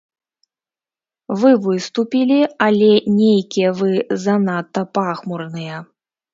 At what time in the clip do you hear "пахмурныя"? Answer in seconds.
4.99-5.77